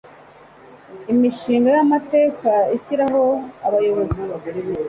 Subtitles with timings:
[1.11, 3.21] Imishinga y Amateka ashyiraho
[3.67, 4.21] Abayobozi